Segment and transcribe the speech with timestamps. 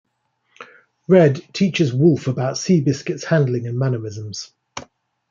[1.07, 4.51] Red teaches Woolf about Seabiscuit's handling and mannerisms.